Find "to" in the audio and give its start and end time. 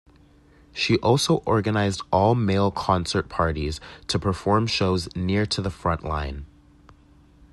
4.07-4.17, 5.45-5.61